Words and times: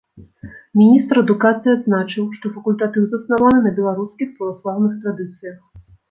Міністр 0.79 1.17
адукацыі 1.23 1.73
адзначыў, 1.77 2.23
што 2.37 2.51
факультатыў 2.55 3.03
заснаваны 3.11 3.59
на 3.67 3.73
беларускіх 3.81 4.31
праваслаўных 4.39 4.97
традыцыях. 5.05 5.61